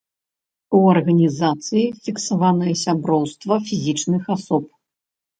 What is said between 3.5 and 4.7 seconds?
фізічных асоб.